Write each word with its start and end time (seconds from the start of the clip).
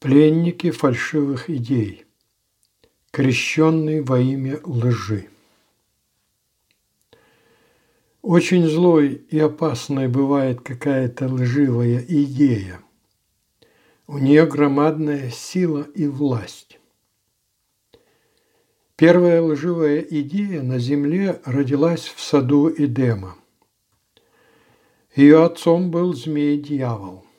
Пленники 0.00 0.70
фальшивых 0.70 1.50
идей. 1.50 2.06
Крещенный 3.10 4.00
во 4.00 4.18
имя 4.18 4.58
лжи. 4.64 5.28
Очень 8.22 8.66
злой 8.66 9.22
и 9.28 9.38
опасной 9.38 10.08
бывает 10.08 10.62
какая-то 10.62 11.28
лживая 11.28 12.02
идея. 12.08 12.80
У 14.06 14.16
нее 14.16 14.46
громадная 14.46 15.28
сила 15.28 15.82
и 15.94 16.06
власть. 16.06 16.80
Первая 18.96 19.42
лживая 19.42 20.00
идея 20.00 20.62
на 20.62 20.78
земле 20.78 21.42
родилась 21.44 22.06
в 22.06 22.22
саду 22.22 22.72
Эдема. 22.74 23.36
Ее 25.14 25.44
отцом 25.44 25.90
был 25.90 26.14
змей-дьявол– 26.14 27.26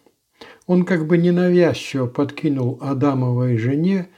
он 0.71 0.85
как 0.85 1.05
бы 1.05 1.17
ненавязчиво 1.17 2.07
подкинул 2.07 2.77
Адамовой 2.79 3.57
жене 3.57 4.09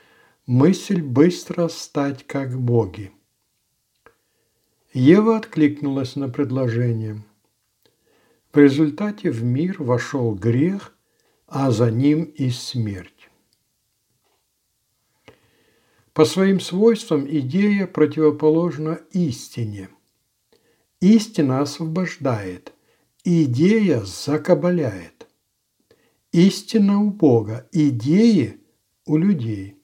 мысль 0.46 1.02
быстро 1.02 1.68
стать 1.68 2.28
как 2.28 2.62
боги. 2.62 3.12
Ева 4.94 5.38
откликнулась 5.38 6.16
на 6.16 6.30
предложение. 6.30 7.24
В 8.54 8.60
результате 8.60 9.32
в 9.32 9.44
мир 9.44 9.82
вошел 9.82 10.36
грех, 10.36 10.96
а 11.48 11.72
за 11.72 11.90
ним 11.90 12.26
и 12.26 12.52
смерть. 12.52 13.32
По 16.14 16.24
своим 16.24 16.60
свойствам 16.60 17.26
идея 17.28 17.88
противоположна 17.88 19.00
истине. 19.10 19.90
Истина 21.02 21.62
освобождает, 21.62 22.74
идея 23.24 24.02
закабаляет. 24.02 25.23
Истина 26.34 27.00
у 27.00 27.12
Бога, 27.12 27.68
идеи 27.72 28.58
у 29.06 29.18
людей. 29.18 29.76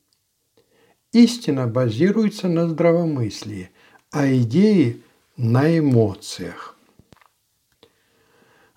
Истина 1.12 1.68
базируется 1.68 2.48
на 2.48 2.68
здравомыслии, 2.68 3.70
а 4.10 4.26
идеи– 4.34 5.04
на 5.37 5.77
эмоциях. 5.77 6.76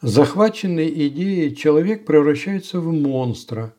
Захваченный 0.03 1.09
идеей 1.09 1.57
человек 1.57 2.05
превращается 2.05 2.79
в 2.79 2.93
монстра 2.93 3.75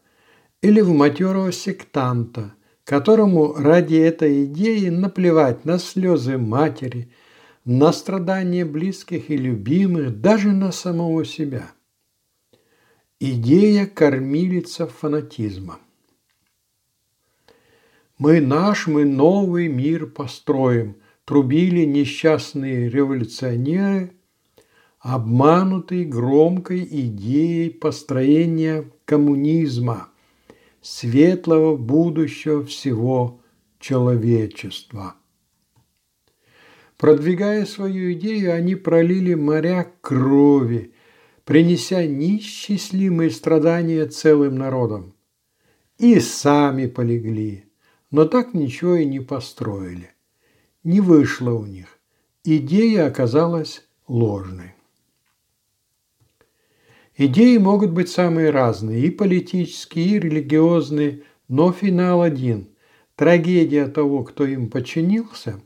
или 0.64 0.82
в 0.82 0.90
матерого 0.90 1.52
сектанта, 1.52 2.56
которому 2.86 3.54
ради 3.54 3.98
этой 3.98 4.46
идеи 4.46 4.90
наплевать 4.90 5.66
на 5.66 5.78
слезы 5.78 6.40
матери, 6.40 7.12
на 7.64 7.94
страдания 7.94 8.66
близких 8.66 9.30
и 9.30 9.38
любимых, 9.38 10.20
даже 10.20 10.52
на 10.52 10.72
самого 10.72 11.24
себя– 11.26 11.72
Идея 13.26 13.86
кормилица 13.86 14.86
фанатизма. 14.86 15.80
Мы 18.18 18.42
наш, 18.42 18.86
мы 18.88 19.06
новый 19.06 19.70
мир 19.70 20.08
построим, 20.08 20.98
трубили 21.24 21.86
несчастные 21.86 22.90
революционеры, 22.90 24.12
обманутые 25.00 26.04
громкой 26.04 26.84
идеей 26.84 27.70
построения 27.70 28.92
коммунизма, 29.06 30.10
светлого 30.82 31.78
будущего 31.78 32.66
всего 32.66 33.40
человечества. 33.80 35.16
Продвигая 36.98 37.66
свою 37.66 38.12
идею, 38.12 38.54
они 38.54 38.76
пролили 38.76 39.34
моря 39.34 39.90
крови, 40.02 40.94
принеся 41.46 42.06
неисчислимые 42.06 43.30
страдания 43.30 44.06
целым 44.06 44.56
народам. 44.56 45.14
И 45.98 46.20
сами 46.20 46.88
полегли, 46.88 47.66
но 48.12 48.26
так 48.26 48.54
ничего 48.54 48.96
и 48.96 49.06
не 49.06 49.20
построили. 49.20 50.12
Не 50.84 51.02
вышло 51.02 51.52
у 51.52 51.66
них. 51.66 52.00
Идея 52.44 53.08
оказалась 53.08 53.86
ложной. 54.08 54.74
Идеи 57.16 57.58
могут 57.58 57.92
быть 57.92 58.10
самые 58.10 58.50
разные, 58.50 59.06
и 59.06 59.12
политические, 59.12 60.08
и 60.08 60.20
религиозные, 60.20 61.24
но 61.48 61.72
финал 61.72 62.22
один– 62.22 62.70
трагедия 63.16 63.88
того, 63.88 64.24
кто 64.24 64.46
им 64.46 64.70
подчинился, 64.70 65.62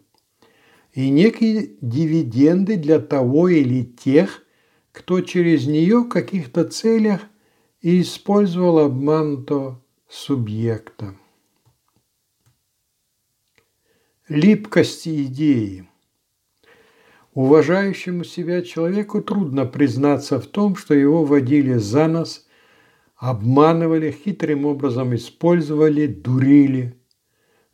и 0.94 1.10
некие 1.10 1.72
дивиденды 1.82 2.76
для 2.76 3.00
того 3.00 3.48
или 3.48 3.84
тех, 3.84 4.44
кто 4.98 5.22
через 5.22 5.68
нее 5.68 6.00
в 6.00 6.10
каких-то 6.10 6.64
целях 6.64 7.22
и 7.82 8.02
использовал 8.02 8.80
обманутого 8.80 9.80
субъекта. 10.10 11.16
Липкость 14.28 15.08
идеи. 15.08 15.88
Уважающему 17.36 18.24
себя 18.24 18.64
человеку 18.64 19.22
трудно 19.22 19.68
признаться 19.68 20.40
в 20.40 20.48
том, 20.48 20.76
что 20.76 20.96
его 20.96 21.24
водили 21.24 21.74
за 21.74 22.08
нос, 22.08 22.48
обманывали, 23.16 24.10
хитрым 24.10 24.66
образом 24.66 25.16
использовали, 25.16 26.08
дурили. 26.08 27.00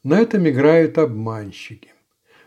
На 0.03 0.19
этом 0.19 0.49
играют 0.49 0.97
обманщики. 0.97 1.93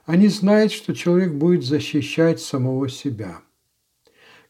Они 0.05 0.29
знают, 0.29 0.71
что 0.71 0.95
человек 0.95 1.33
будет 1.33 1.65
защищать 1.65 2.43
самого 2.43 2.91
себя– 2.91 3.41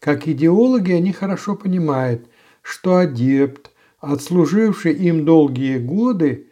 как 0.07 0.29
идеологи 0.29 0.93
они 0.93 1.13
хорошо 1.13 1.57
понимают, 1.57 2.29
что 2.63 2.99
адепт, 2.99 3.73
отслуживший 3.99 4.93
им 4.93 5.25
долгие 5.25 5.79
годы, 5.79 6.47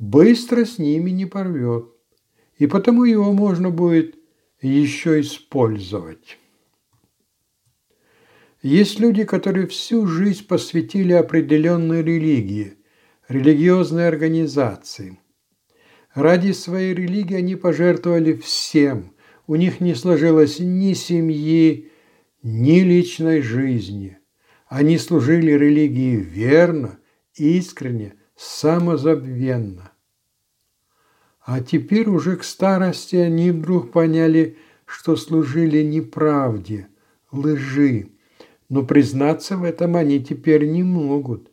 быстро 0.00 0.64
с 0.64 0.78
ними 0.78 1.10
не 1.10 1.24
порвет, 1.24 1.84
и 2.56 2.66
потому 2.66 3.04
его 3.04 3.32
можно 3.32 3.70
будет 3.70 4.16
еще 4.60 5.20
использовать. 5.20 6.38
Есть 8.62 8.98
люди, 8.98 9.22
которые 9.22 9.68
всю 9.68 10.08
жизнь 10.08 10.44
посвятили 10.48 11.12
определенной 11.12 12.02
религии, 12.02 12.78
религиозной 13.28 14.08
организации. 14.08 15.20
Ради 16.14 16.50
своей 16.50 16.94
религии 16.94 17.36
они 17.36 17.54
пожертвовали 17.54 18.32
всем. 18.32 19.12
У 19.46 19.54
них 19.54 19.80
не 19.80 19.94
сложилось 19.94 20.58
ни 20.58 20.94
семьи, 20.94 21.92
ни 22.42 22.80
личной 22.80 23.40
жизни. 23.40 24.18
Они 24.66 24.98
служили 24.98 25.52
религии 25.52 26.16
верно, 26.16 26.98
искренне, 27.34 28.14
самозабвенно. 28.36 29.92
А 31.40 31.60
теперь 31.60 32.08
уже 32.08 32.36
к 32.36 32.44
старости 32.44 33.16
они 33.16 33.50
вдруг 33.50 33.90
поняли, 33.92 34.58
что 34.84 35.16
служили 35.16 35.82
неправде, 35.82 36.88
лжи. 37.32 38.10
Но 38.68 38.84
признаться 38.84 39.56
в 39.56 39.64
этом 39.64 39.96
они 39.96 40.22
теперь 40.22 40.66
не 40.66 40.82
могут. 40.82 41.50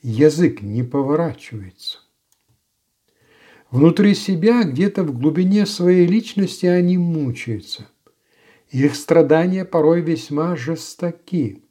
Язык 0.00 0.62
не 0.62 0.82
поворачивается. 0.82 1.98
Внутри 3.70 4.14
себя, 4.14 4.62
где-то 4.62 5.02
в 5.02 5.18
глубине 5.18 5.66
своей 5.66 6.06
личности 6.06 6.66
они 6.66 6.96
мучаются– 6.96 7.88
их 8.70 8.94
страдания 8.96 9.64
порой 9.64 10.00
весьма 10.00 10.56
жестоки. 10.56 11.62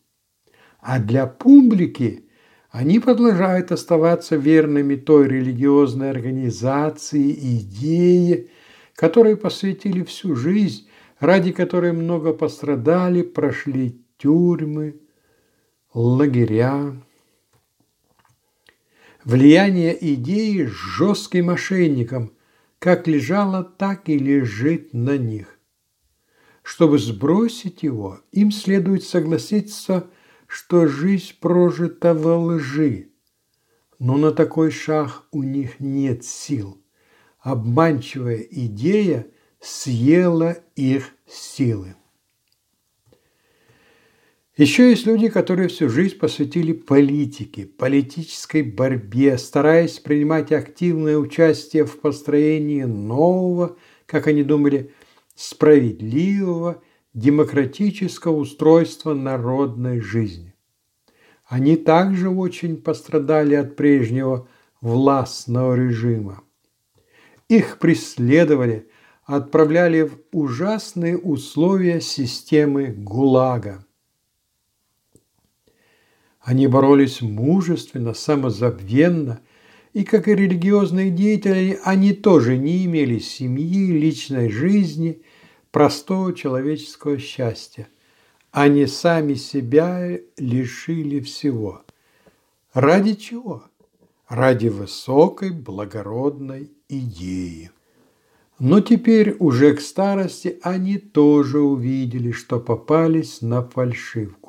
А 0.80 1.00
для 1.00 1.28
публики 1.28 2.26
они 2.72 3.00
продолжают 3.00 3.72
оставаться 3.72 4.36
верными 4.36 4.96
той 4.96 5.28
религиозной 5.28 6.10
организации, 6.10 7.32
идее, 7.32 8.50
которой 8.96 9.38
посвятили 9.38 10.04
всю 10.04 10.36
жизнь, 10.36 10.88
ради 11.20 11.52
которой 11.52 11.94
много 11.94 12.34
пострадали, 12.34 13.22
прошли 13.22 14.02
тюрьмы, 14.18 15.00
лагеря. 15.94 17.02
Влияние 19.24 19.98
идеи 20.14 20.66
жестким 20.66 21.46
мошенникам 21.48 22.32
как 22.80 23.08
лежало, 23.08 23.64
так 23.64 24.10
и 24.10 24.20
лежит 24.20 24.94
на 24.94 25.18
них. 25.18 25.55
Чтобы 26.66 26.98
сбросить 26.98 27.84
его, 27.84 28.22
им 28.32 28.52
следует 28.52 29.04
согласиться, 29.04 30.08
что 30.48 30.88
жизнь 30.88 31.36
прожита 31.40 32.16
во 32.16 32.40
лжи. 32.40 33.10
Но 34.00 34.18
на 34.18 34.32
такой 34.32 34.72
шаг 34.72 35.26
у 35.32 35.44
них 35.44 35.80
нет 35.80 36.26
сил. 36.26 36.82
Обманчивая 37.40 38.40
идея 38.50 39.28
съела 39.60 40.58
их 40.76 41.12
силы. 41.28 41.96
Еще 44.58 44.90
есть 44.90 45.06
люди, 45.06 45.30
которые 45.30 45.68
всю 45.68 45.88
жизнь 45.88 46.18
посвятили 46.18 46.74
политике, 46.74 47.68
политической 47.68 48.64
борьбе, 48.64 49.38
стараясь 49.38 50.00
принимать 50.00 50.52
активное 50.52 51.20
участие 51.20 51.86
в 51.86 52.00
построении 52.00 52.86
нового, 52.86 53.78
как 54.08 54.26
они 54.26 54.42
думали, 54.42 54.92
справедливого 55.36 56.82
демократического 57.14 58.38
устройства 58.38 59.14
народной 59.14 60.00
жизни. 60.00 60.54
Они 61.46 61.76
также 61.76 62.30
очень 62.30 62.78
пострадали 62.78 63.56
от 63.56 63.76
прежнего 63.76 64.48
властного 64.82 65.76
режима. 65.76 66.42
Их 67.48 67.78
преследовали, 67.78 68.90
отправляли 69.24 70.04
в 70.04 70.20
ужасные 70.32 71.18
условия 71.18 72.02
системы 72.02 72.88
ГУЛАГа. 72.88 73.86
Они 76.40 76.68
боролись 76.68 77.22
мужественно, 77.22 78.14
самозабвенно, 78.14 79.42
и, 79.96 80.04
как 80.04 80.28
и 80.28 80.36
религиозные 80.36 81.10
деятели, 81.10 81.80
они 81.86 82.12
тоже 82.12 82.58
не 82.58 82.84
имели 82.84 83.18
семьи, 83.18 83.94
личной 83.94 84.50
жизни, 84.50 85.22
простого 85.72 86.34
человеческого 86.34 87.18
счастья. 87.18 87.88
Они 88.52 88.88
сами 88.88 89.36
себя 89.36 90.20
лишили 90.38 91.22
всего. 91.22 91.84
Ради 92.74 93.14
чего? 93.14 93.64
Ради 94.28 94.68
высокой, 94.68 95.52
благородной 95.52 96.72
идеи. 96.90 97.72
Но 98.60 98.82
теперь 98.82 99.38
уже 99.40 99.76
к 99.76 99.80
старости 99.80 100.60
они 100.62 100.98
тоже 100.98 101.62
увидели, 101.62 102.32
что 102.32 102.60
попались 102.60 103.42
на 103.42 103.64
фальшивку. 103.64 104.45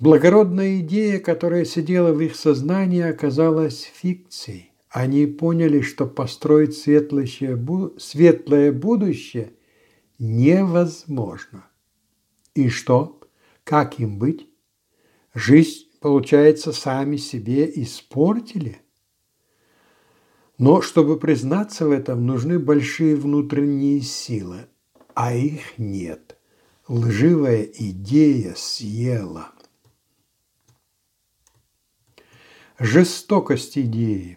Благородная 0.00 0.80
идея, 0.80 1.20
которая 1.20 1.64
сидела 1.64 2.12
в 2.12 2.20
их 2.20 2.34
сознании, 2.34 3.02
оказалась 3.02 3.90
фикцией. 3.94 4.72
Они 4.90 5.26
поняли, 5.26 5.80
что 5.80 6.06
построить 6.06 6.76
светлое 6.76 8.72
будущее 8.72 9.52
невозможно. 10.18 11.66
И 12.54 12.68
что? 12.68 13.20
Как 13.64 13.98
им 13.98 14.18
быть? 14.18 14.48
Жизнь, 15.34 15.86
получается, 16.00 16.72
сами 16.72 17.16
себе 17.16 17.70
испортили? 17.82 18.78
Но 20.58 20.80
чтобы 20.82 21.18
признаться 21.18 21.88
в 21.88 21.90
этом, 21.90 22.26
нужны 22.26 22.60
большие 22.60 23.16
внутренние 23.16 24.00
силы, 24.00 24.68
а 25.14 25.34
их 25.34 25.78
нет. 25.78 26.36
Лживая 26.86 27.62
идея 27.62 28.54
съела. 28.56 29.53
Жестокость 32.80 33.78
идеи. 33.78 34.36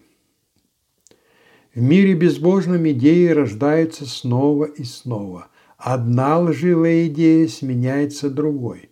В 1.74 1.82
мире 1.82 2.14
безбожном 2.14 2.88
идеи 2.90 3.26
рождаются 3.26 4.06
снова 4.06 4.66
и 4.66 4.84
снова. 4.84 5.48
Одна 5.76 6.38
лживая 6.38 7.08
идея 7.08 7.48
сменяется 7.48 8.30
другой. 8.30 8.90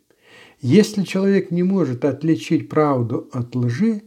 Если 0.60 1.04
человек 1.04 1.52
не 1.52 1.62
может 1.62 2.04
отличить 2.04 2.68
правду 2.68 3.28
от 3.32 3.54
лжи, 3.54 4.02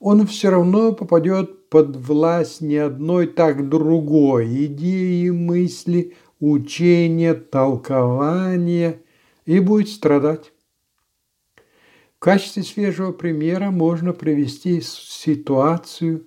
он 0.00 0.26
все 0.26 0.48
равно 0.48 0.92
попадет 0.92 1.68
под 1.68 1.94
власть 1.96 2.62
не 2.62 2.76
одной, 2.76 3.26
так 3.26 3.68
другой 3.68 4.64
идеи, 4.64 5.28
мысли, 5.28 6.14
учения, 6.40 7.34
толкования 7.34 9.02
и 9.44 9.60
будет 9.60 9.90
страдать. 9.90 10.50
В 12.18 12.20
качестве 12.20 12.64
свежего 12.64 13.12
примера 13.12 13.70
можно 13.70 14.12
привести 14.12 14.80
ситуацию 14.80 16.26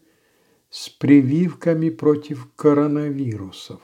с 0.70 0.88
прививками 0.88 1.90
против 1.90 2.48
коронавирусов. 2.56 3.82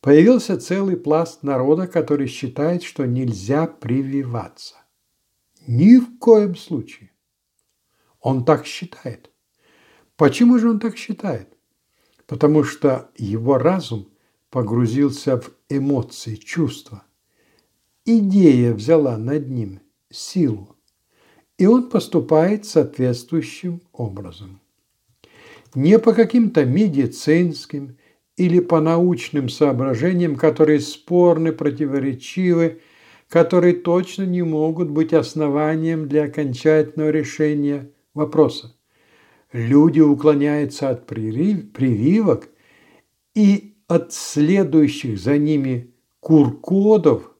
Появился 0.00 0.58
целый 0.58 0.96
пласт 0.96 1.44
народа, 1.44 1.86
который 1.86 2.26
считает, 2.26 2.82
что 2.82 3.06
нельзя 3.06 3.68
прививаться. 3.68 4.74
Ни 5.68 5.98
в 5.98 6.18
коем 6.18 6.56
случае. 6.56 7.12
Он 8.18 8.44
так 8.44 8.66
считает. 8.66 9.30
Почему 10.16 10.58
же 10.58 10.68
он 10.68 10.80
так 10.80 10.96
считает? 10.96 11.56
Потому 12.26 12.64
что 12.64 13.12
его 13.16 13.56
разум 13.56 14.08
погрузился 14.50 15.40
в 15.40 15.52
эмоции, 15.68 16.34
чувства. 16.34 17.04
Идея 18.08 18.72
взяла 18.72 19.18
над 19.18 19.50
ним 19.50 19.80
силу, 20.12 20.76
и 21.58 21.66
он 21.66 21.90
поступает 21.90 22.64
соответствующим 22.64 23.82
образом. 23.92 24.60
Не 25.74 25.98
по 25.98 26.12
каким-то 26.14 26.64
медицинским 26.64 27.98
или 28.36 28.60
по 28.60 28.80
научным 28.80 29.48
соображениям, 29.48 30.36
которые 30.36 30.78
спорны, 30.78 31.50
противоречивы, 31.50 32.80
которые 33.28 33.74
точно 33.74 34.22
не 34.22 34.42
могут 34.42 34.88
быть 34.88 35.12
основанием 35.12 36.06
для 36.06 36.26
окончательного 36.26 37.10
решения 37.10 37.90
вопроса. 38.14 38.76
Люди 39.52 39.98
уклоняются 39.98 40.90
от 40.90 41.08
прививок 41.08 42.50
и 43.34 43.74
от 43.88 44.12
следующих 44.12 45.18
за 45.18 45.38
ними 45.38 45.92
куркодов 46.20 47.32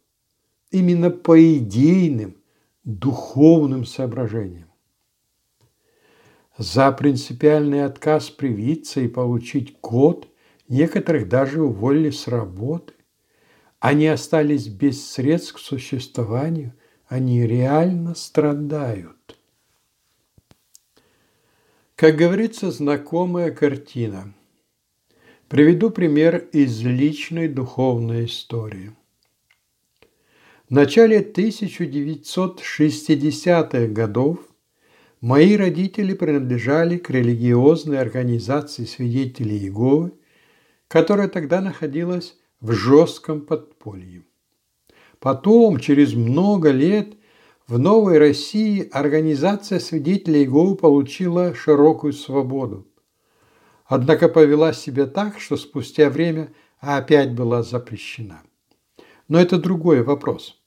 именно 0.70 1.10
по 1.10 1.38
идейным, 1.56 2.36
духовным 2.84 3.84
соображениям. 3.84 4.70
За 6.58 6.90
принципиальный 6.92 7.84
отказ 7.84 8.30
привиться 8.30 9.00
и 9.00 9.08
получить 9.08 9.76
код 9.80 10.28
некоторых 10.68 11.28
даже 11.28 11.62
уволили 11.62 12.10
с 12.10 12.28
работы. 12.28 12.94
Они 13.78 14.06
остались 14.06 14.68
без 14.68 15.06
средств 15.08 15.54
к 15.54 15.58
существованию, 15.58 16.72
они 17.08 17.46
реально 17.46 18.14
страдают. 18.14 19.38
Как 21.94 22.16
говорится, 22.16 22.70
знакомая 22.70 23.50
картина. 23.50 24.34
Приведу 25.48 25.90
пример 25.90 26.36
из 26.52 26.82
личной 26.82 27.48
духовной 27.48 28.24
истории. 28.24 28.92
В 30.68 30.72
начале 30.72 31.20
1960-х 31.20 33.86
годов 33.86 34.40
мои 35.20 35.56
родители 35.56 36.12
принадлежали 36.12 36.98
к 36.98 37.08
религиозной 37.08 38.00
организации 38.00 38.84
свидетелей 38.84 39.58
Иеговы, 39.58 40.10
которая 40.88 41.28
тогда 41.28 41.60
находилась 41.60 42.36
в 42.60 42.72
жестком 42.72 43.42
подполье. 43.42 44.24
Потом, 45.20 45.78
через 45.78 46.14
много 46.14 46.72
лет, 46.72 47.14
в 47.68 47.78
Новой 47.78 48.18
России 48.18 48.88
организация 48.90 49.78
свидетелей 49.78 50.40
Иеговы 50.40 50.74
получила 50.74 51.54
широкую 51.54 52.12
свободу. 52.12 52.88
Однако 53.85 54.28
повела 54.28 54.73
себя 54.73 55.06
так, 55.06 55.38
что 55.38 55.56
спустя 55.56 56.11
время 56.11 56.52
опять 56.80 57.35
была 57.35 57.62
запрещена. 57.62 58.42
Но 59.28 59.40
это 59.40 59.59
другой 59.59 60.02
вопрос. 60.02 60.61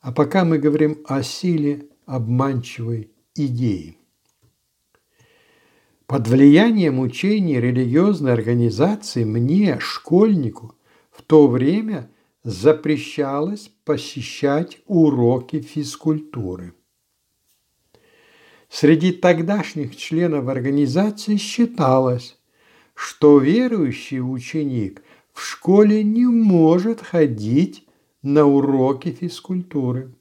А 0.00 0.12
пока 0.12 0.44
мы 0.44 0.58
говорим 0.58 0.98
о 1.06 1.22
силе 1.22 1.86
обманчивой 2.06 3.10
идеи. 3.34 3.96
Под 6.06 6.28
влиянием 6.28 6.98
учений 6.98 7.60
религиозной 7.60 8.32
организации 8.32 9.24
мне, 9.24 9.78
школьнику, 9.80 10.74
в 11.10 11.22
то 11.22 11.48
время 11.48 12.10
запрещалось 12.42 13.70
посещать 13.84 14.80
уроки 14.86 15.60
физкультуры. 15.60 16.74
Среди 18.68 19.12
тогдашних 19.12 19.96
членов 19.96 20.48
организации 20.48 21.36
считалось, 21.36 22.38
что 22.94 23.38
верующий 23.38 24.20
ученик 24.20 25.02
в 25.32 25.42
школе 25.42 26.04
не 26.04 26.26
может 26.26 27.00
ходить 27.00 27.86
на 28.22 28.44
уроки 28.44 29.10
физкультуры. 29.10 30.14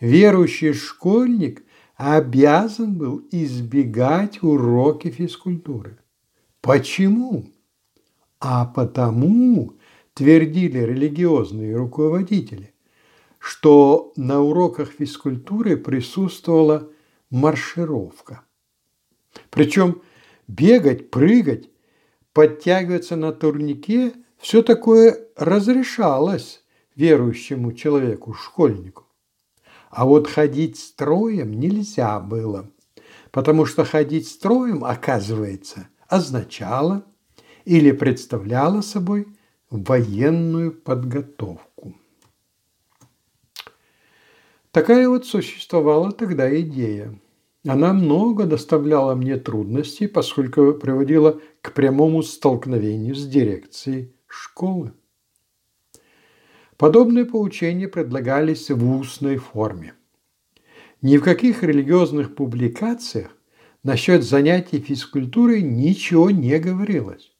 Верующий 0.00 0.72
школьник 0.72 1.64
обязан 1.96 2.94
был 2.94 3.26
избегать 3.30 4.42
уроки 4.42 5.10
физкультуры. 5.10 5.98
Почему? 6.60 7.46
А 8.40 8.66
потому, 8.66 9.74
твердили 10.14 10.78
религиозные 10.78 11.76
руководители, 11.76 12.74
что 13.38 14.12
на 14.16 14.40
уроках 14.40 14.90
физкультуры 14.90 15.76
присутствовала 15.76 16.90
маршировка. 17.30 18.42
Причем 19.50 20.02
бегать, 20.48 21.10
прыгать, 21.10 21.70
подтягиваться 22.36 23.16
на 23.16 23.32
турнике– 23.32 24.12
все 24.36 24.62
такое 24.62 25.18
разрешалось 25.36 26.62
верующему 26.94 27.72
человеку, 27.72 28.34
школьнику. 28.34 29.06
А 29.88 30.04
вот 30.04 30.28
ходить 30.28 30.78
строем 30.78 31.58
нельзя 31.58 32.20
было, 32.20 32.70
потому 33.30 33.64
что 33.64 33.86
ходить 33.86 34.28
строем, 34.28 34.84
оказывается, 34.84 35.88
означало 36.08 37.06
или 37.64 37.90
представляло 37.90 38.82
собой 38.82 39.28
военную 39.70 40.72
подготовку. 40.72 41.94
Такая 44.72 45.08
вот 45.08 45.24
существовала 45.24 46.12
тогда 46.12 46.54
идея. 46.60 47.18
Она 47.66 47.92
много 47.92 48.44
доставляла 48.44 49.16
мне 49.16 49.38
трудностей, 49.38 50.06
поскольку 50.06 50.72
приводила 50.74 51.40
к 51.62 51.72
прямому 51.72 52.22
столкновению 52.22 53.16
с 53.16 53.26
дирекцией 53.26 54.14
школы. 54.28 54.92
Подобные 56.76 57.24
поучения 57.24 57.88
предлагались 57.88 58.70
в 58.70 58.88
устной 58.88 59.38
форме. 59.38 59.94
Ни 61.02 61.16
в 61.16 61.22
каких 61.22 61.64
религиозных 61.64 62.36
публикациях 62.36 63.36
насчет 63.82 64.22
занятий 64.22 64.78
физкультурой 64.78 65.62
ничего 65.62 66.30
не 66.30 66.58
говорилось. 66.60 67.32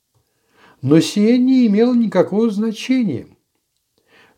Но 0.83 0.99
сие 0.99 1.39
не 1.39 1.69
имело 1.69 1.95
никакого 1.95 2.51
значения. 2.51 3.29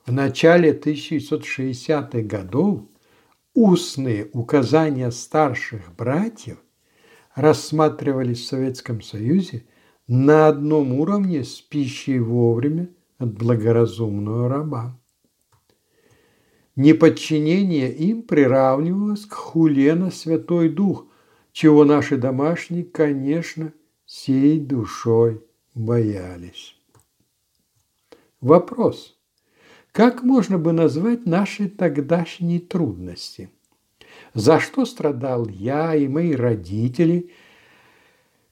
В 0.04 0.12
начале 0.12 0.72
1960-х 0.72 2.20
годов 2.22 2.82
устные 3.58 4.30
указания 4.34 5.10
старших 5.10 5.92
братьев 5.96 6.58
рассматривались 7.34 8.42
в 8.42 8.46
Советском 8.46 9.02
Союзе 9.02 9.66
на 10.06 10.46
одном 10.46 10.92
уровне 10.92 11.42
с 11.42 11.60
пищей 11.60 12.20
вовремя 12.20 12.88
от 13.18 13.36
благоразумного 13.36 14.48
раба. 14.48 14.96
Неподчинение 16.76 17.92
им 17.92 18.22
приравнивалось 18.22 19.26
к 19.26 19.34
хуле 19.34 19.96
на 19.96 20.12
Святой 20.12 20.68
Дух, 20.68 21.06
чего 21.50 21.84
наши 21.84 22.16
домашние, 22.16 22.84
конечно, 22.84 23.72
всей 24.04 24.60
душой 24.60 25.42
боялись. 25.74 26.76
Вопрос. 28.40 29.17
Как 29.92 30.22
можно 30.22 30.58
бы 30.58 30.72
назвать 30.72 31.26
наши 31.26 31.68
тогдашние 31.68 32.60
трудности? 32.60 33.50
За 34.34 34.60
что 34.60 34.84
страдал 34.84 35.48
я 35.48 35.94
и 35.94 36.06
мои 36.06 36.32
родители, 36.34 37.30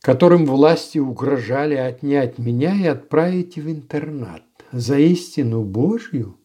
которым 0.00 0.46
власти 0.46 0.98
угрожали 0.98 1.74
отнять 1.74 2.38
меня 2.38 2.74
и 2.74 2.86
отправить 2.86 3.56
в 3.56 3.70
интернат? 3.70 4.42
За 4.72 4.98
истину 4.98 5.62
Божью? 5.62 6.36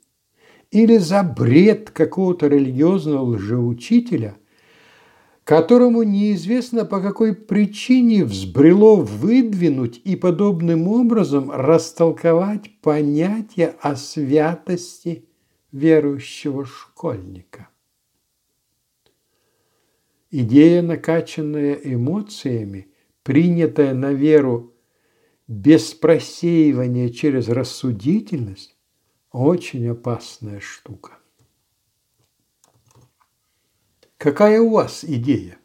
Или 0.69 0.98
за 0.98 1.24
бред 1.24 1.89
какого-то 1.89 2.48
религиозного 2.48 3.24
лжеучителя, 3.24 4.38
которому 5.51 6.03
неизвестно 6.03 6.86
по 6.86 7.01
какой 7.01 7.36
причине 7.36 8.24
взбрело 8.24 8.96
выдвинуть 8.96 10.00
и 10.05 10.15
подобным 10.15 10.88
образом 10.88 11.51
растолковать 11.51 12.79
понятие 12.79 13.75
о 13.81 13.98
святости 13.98 15.25
верующего 15.74 16.65
школьника. 16.65 17.67
Идея, 20.29 20.81
накачанная 20.81 21.74
эмоциями, 21.74 22.88
принятая 23.22 23.93
на 23.93 24.13
веру 24.13 24.74
без 25.50 25.93
просеивания 25.93 27.10
через 27.10 27.50
рассудительность, 27.50 28.77
очень 29.34 29.86
опасная 29.89 30.62
штука. 30.62 31.17
Какая 34.21 34.61
у 34.61 34.69
вас 34.69 35.03
идея? 35.03 35.57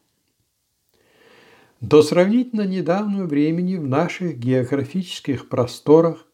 До 1.82 2.02
сравнительно 2.02 2.62
недавнего 2.62 3.26
времени 3.26 3.76
в 3.76 3.86
наших 3.86 4.38
географических 4.38 5.50
просторах 5.50 6.26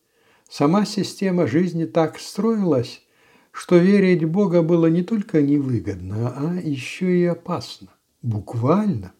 сама 0.48 0.84
система 0.84 1.48
жизни 1.48 1.84
так 1.84 2.20
строилась, 2.20 3.02
что 3.50 3.76
верить 3.76 4.22
в 4.22 4.30
Бога 4.30 4.62
было 4.62 4.86
не 4.86 5.02
только 5.02 5.42
невыгодно, 5.42 6.32
а 6.36 6.60
еще 6.62 7.12
и 7.12 7.24
опасно. 7.24 7.88
Буквально. 8.22 9.14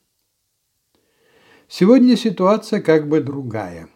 Сегодня 1.67 2.17
ситуация 2.17 2.81
как 2.81 3.09
бы 3.09 3.21
другая. 3.21 3.89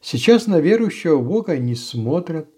Сейчас 0.00 0.46
на 0.46 0.60
верующего 0.60 1.20
Бога 1.20 1.58
не 1.58 1.74
смотрят, 1.74 2.48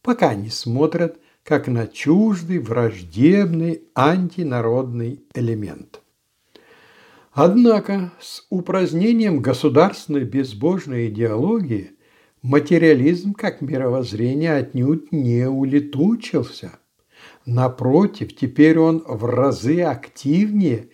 пока 0.00 0.34
не 0.34 0.48
смотрят, 0.48 1.18
как 1.44 1.68
на 1.68 1.86
чуждый, 1.86 2.58
враждебный, 2.58 3.82
антинародный 3.94 5.22
элемент. 5.34 6.00
Однако 7.32 8.12
с 8.20 8.46
упразднением 8.48 9.40
государственной 9.40 10.24
безбожной 10.24 11.08
идеологии 11.08 11.92
материализм 12.42 13.34
как 13.34 13.60
мировоззрение 13.60 14.54
отнюдь 14.54 15.12
не 15.12 15.48
улетучился. 15.48 16.78
Напротив, 17.44 18.34
теперь 18.34 18.78
он 18.78 19.02
в 19.06 19.24
разы 19.26 19.82
активнее 19.82 20.88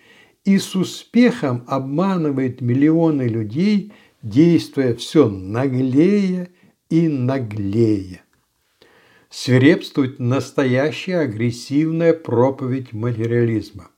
и 0.44 0.58
с 0.58 0.74
успехом 0.74 1.64
обманывает 1.68 2.60
миллионы 2.60 3.22
людей, 3.22 3.92
действуя 4.22 4.94
все 4.94 5.28
наглее 5.28 6.50
и 6.88 7.06
наглее 7.08 8.22
свирепствует 9.30 10.18
настоящая 10.18 11.18
агрессивная 11.18 12.12
проповедь 12.12 12.92
материализма. 12.92 13.90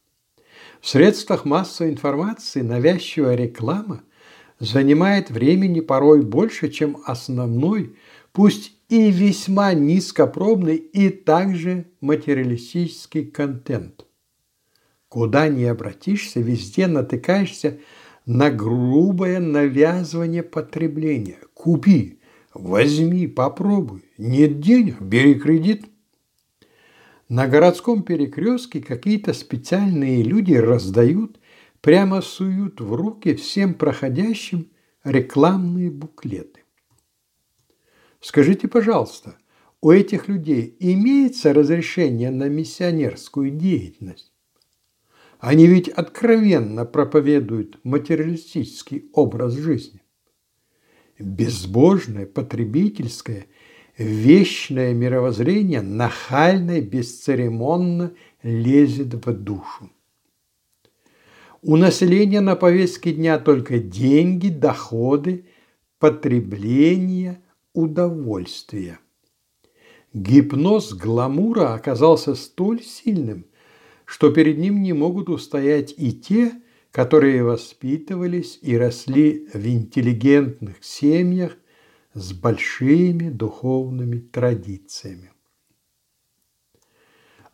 В 0.81 0.89
средствах 0.89 1.45
массовой 1.45 1.91
информации 1.91 2.61
навязчивая 2.61 3.35
реклама 3.35 4.03
занимает 4.59 5.31
времени 5.31 5.81
порой 5.81 6.23
больше, 6.23 6.69
чем 6.69 6.99
основной, 7.07 7.97
пусть 8.33 8.75
и 8.89 9.11
весьма 9.11 9.73
низкопробный 9.73 10.77
и 10.77 11.09
также 11.09 11.87
материалистический 12.01 13.25
контент. 13.25 14.07
Куда 15.09 15.49
ни 15.49 15.65
обратишься, 15.65 16.41
везде 16.41 16.87
натыкаешься 16.87 17.79
на 18.27 18.51
грубое 18.51 19.41
навязывание 19.41 20.43
потребления. 20.43 21.39
Купи, 21.55 22.19
Возьми, 22.55 23.27
попробуй. 23.27 24.05
Нет 24.19 24.61
денег, 24.61 25.01
бери 25.01 25.35
кредит. 25.35 25.87
На 27.29 27.49
городском 27.49 28.03
перекрестке 28.03 28.83
какие-то 28.83 29.33
специальные 29.33 30.23
люди 30.23 30.53
раздают, 30.53 31.41
прямо 31.81 32.21
суют 32.21 32.81
в 32.81 32.95
руки 32.95 33.35
всем 33.35 33.73
проходящим 33.73 34.71
рекламные 35.03 35.91
буклеты. 35.91 36.61
Скажите, 38.21 38.69
пожалуйста, 38.69 39.37
у 39.81 39.91
этих 39.91 40.29
людей 40.29 40.77
имеется 40.79 41.55
разрешение 41.55 42.31
на 42.31 42.49
миссионерскую 42.51 43.51
деятельность? 43.51 44.31
Они 45.41 45.67
ведь 45.67 45.89
откровенно 45.89 46.85
проповедуют 46.85 47.81
материалистический 47.83 49.11
образ 49.13 49.55
жизни 49.55 50.02
безбожное, 51.23 52.27
потребительское, 52.27 53.47
вечное 53.97 54.93
мировоззрение 54.93 55.83
нахально 55.83 56.79
и 56.79 56.81
бесцеремонно 56.81 58.13
лезет 58.43 59.15
в 59.15 59.33
душу. 59.33 59.91
У 61.63 61.77
населения 61.77 62.41
на 62.41 62.57
повестке 62.57 63.13
дня 63.13 63.39
только 63.39 63.79
деньги, 63.79 64.49
доходы, 64.49 65.47
потребление, 65.99 67.41
удовольствие. 67.73 68.99
Гипноз 70.13 70.93
гламура 70.93 71.75
оказался 71.75 72.35
столь 72.35 72.83
сильным, 72.83 73.47
что 74.05 74.31
перед 74.31 74.59
ним 74.59 74.83
не 74.83 74.93
могут 74.93 75.29
устоять 75.29 75.95
и 75.97 76.13
те, 76.13 76.53
которые 76.93 77.43
воспитывались 77.43 78.59
и 78.61 78.77
росли 78.77 79.49
в 79.53 79.67
интеллигентных 79.67 80.85
семьях 80.85 81.57
с 82.13 82.35
большими 82.35 83.31
духовными 83.31 84.19
традициями. 84.19 85.31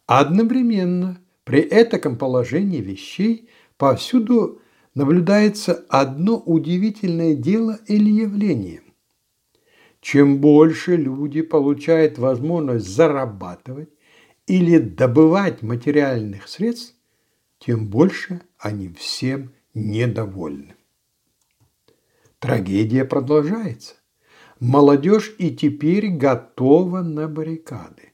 Одновременно 0.07 1.21
при 1.45 1.61
этом 1.61 2.19
положении 2.19 2.81
вещей 2.81 3.49
повсюду 3.77 4.61
наблюдается 4.95 5.85
одно 5.89 6.39
удивительное 6.39 7.37
дело 7.37 7.79
или 7.87 8.11
явление. 8.11 8.83
Чем 10.01 10.39
больше 10.39 10.97
люди 10.97 11.43
получают 11.43 12.19
возможность 12.19 12.89
зарабатывать 12.89 13.91
или 14.49 14.79
добывать 14.79 15.63
материальных 15.63 16.49
средств, 16.49 16.98
тем 17.59 17.89
больше 17.89 18.43
они 18.59 18.89
всем 18.89 19.53
недовольны. 19.75 20.75
Трагедия 22.39 23.05
продолжается. 23.05 23.95
Молодежь 24.61 25.35
и 25.39 25.55
теперь 25.55 26.09
готова 26.09 27.03
на 27.03 27.29
баррикады. 27.29 28.13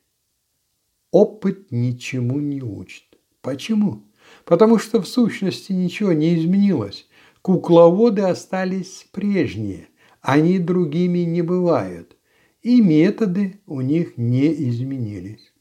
Опыт 1.10 1.70
ничему 1.70 2.40
не 2.40 2.62
учит. 2.62 3.04
Почему? 3.40 4.04
Потому 4.44 4.78
что 4.78 5.00
в 5.00 5.08
сущности 5.08 5.72
ничего 5.72 6.12
не 6.12 6.34
изменилось. 6.34 7.08
Кукловоды 7.42 8.22
остались 8.22 9.06
прежние, 9.12 9.88
они 10.22 10.58
другими 10.58 11.18
не 11.18 11.42
бывают, 11.42 12.16
и 12.62 12.80
методы 12.80 13.60
у 13.66 13.82
них 13.82 14.16
не 14.16 14.50
изменились. 14.70 15.52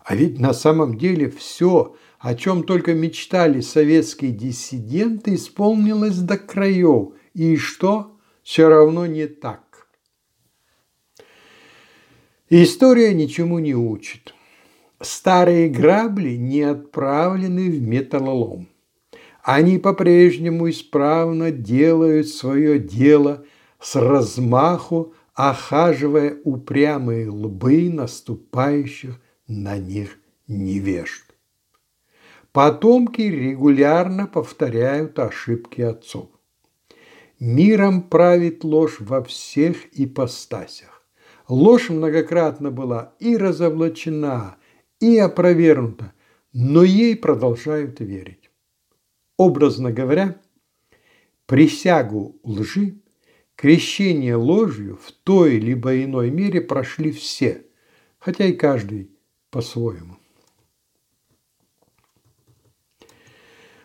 А 0.00 0.16
ведь 0.16 0.40
на 0.40 0.52
самом 0.52 0.98
деле 0.98 1.30
все 1.30 1.94
о 2.20 2.34
чем 2.34 2.64
только 2.64 2.92
мечтали 2.92 3.62
советские 3.62 4.30
диссиденты, 4.32 5.36
исполнилось 5.36 6.18
до 6.18 6.36
краев. 6.36 7.14
И 7.32 7.56
что? 7.56 8.18
Все 8.42 8.68
равно 8.68 9.06
не 9.06 9.26
так. 9.26 9.88
История 12.50 13.14
ничему 13.14 13.58
не 13.58 13.74
учит. 13.74 14.34
Старые 15.00 15.70
грабли 15.70 16.36
не 16.36 16.60
отправлены 16.60 17.70
в 17.70 17.80
металлолом. 17.80 18.68
Они 19.42 19.78
по-прежнему 19.78 20.68
исправно 20.68 21.50
делают 21.50 22.28
свое 22.28 22.78
дело 22.78 23.46
с 23.80 23.96
размаху, 23.96 25.14
охаживая 25.32 26.38
упрямые 26.44 27.30
лбы 27.30 27.88
наступающих 27.88 29.18
на 29.46 29.78
них 29.78 30.18
невежд. 30.46 31.29
Потомки 32.52 33.22
регулярно 33.22 34.26
повторяют 34.26 35.18
ошибки 35.20 35.82
отцов. 35.82 36.28
Миром 37.38 38.02
правит 38.02 38.64
ложь 38.64 38.96
во 38.98 39.22
всех 39.22 39.76
ипостасях. 39.92 41.06
Ложь 41.48 41.90
многократно 41.90 42.72
была 42.72 43.14
и 43.20 43.36
разоблачена, 43.36 44.56
и 44.98 45.16
опровергнута, 45.16 46.12
но 46.52 46.82
ей 46.82 47.16
продолжают 47.16 48.00
верить. 48.00 48.50
Образно 49.36 49.92
говоря, 49.92 50.40
присягу 51.46 52.40
лжи, 52.42 53.00
крещение 53.54 54.34
ложью 54.34 54.98
в 55.00 55.12
той 55.12 55.58
либо 55.58 56.02
иной 56.02 56.30
мере 56.30 56.60
прошли 56.60 57.12
все, 57.12 57.64
хотя 58.18 58.46
и 58.46 58.52
каждый 58.52 59.10
по-своему. 59.50 60.19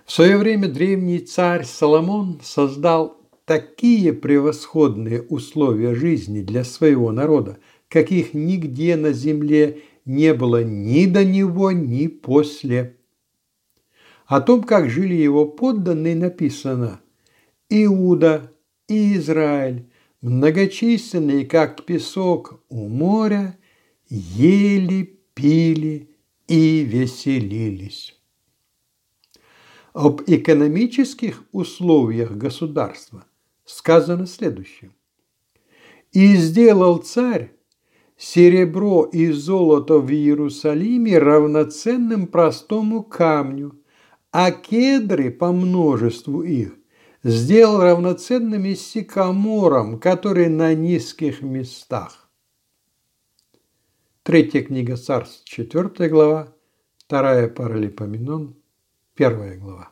В 0.06 0.12
свое 0.12 0.38
время 0.38 0.68
древний 0.68 1.18
царь 1.18 1.66
Соломон 1.66 2.40
создал 2.44 3.18
такие 3.46 4.14
превосходные 4.14 5.24
условия 5.24 5.96
жизни 5.96 6.42
для 6.42 6.64
своего 6.64 7.12
народа, 7.12 7.58
каких 7.90 8.36
нигде 8.36 8.98
на 8.98 9.14
земле 9.14 9.82
не 10.06 10.36
было 10.36 10.64
ни 10.64 11.08
до 11.08 11.26
него, 11.26 11.72
ни 11.72 12.06
после. 12.06 12.98
О 14.28 14.42
том, 14.42 14.64
как 14.64 14.92
жили 14.92 15.16
его 15.16 15.46
подданные, 15.46 16.16
написано 16.16 17.02
«Иуда 17.70 18.52
и 18.88 19.18
Израиль, 19.18 19.90
многочисленные, 20.22 21.48
как 21.48 21.84
песок 21.84 22.64
у 22.70 22.88
моря, 22.88 23.58
ели, 24.08 25.20
пили 25.34 26.10
и 26.48 26.82
веселились». 26.82 28.15
Об 29.96 30.24
экономических 30.28 31.46
условиях 31.54 32.32
государства 32.32 33.24
сказано 33.64 34.28
следующее. 34.28 34.92
«И 36.12 36.36
сделал 36.36 36.98
царь 36.98 37.54
серебро 38.18 39.06
и 39.06 39.32
золото 39.32 40.00
в 40.00 40.12
Иерусалиме 40.12 41.18
равноценным 41.18 42.28
простому 42.28 43.04
камню, 43.04 43.82
а 44.32 44.52
кедры 44.52 45.32
по 45.32 45.54
множеству 45.54 46.44
их 46.44 46.76
сделал 47.24 47.80
равноценными 47.80 48.74
сикаморам, 48.74 49.98
которые 50.02 50.50
на 50.50 50.74
низких 50.74 51.42
местах. 51.42 52.30
Третья 54.24 54.62
книга 54.62 54.98
Царств, 54.98 55.46
четвертая 55.46 56.10
глава, 56.10 56.54
вторая 56.98 57.48
Паралипоменон, 57.48 58.58
первая 59.16 59.58
глава. 59.58 59.90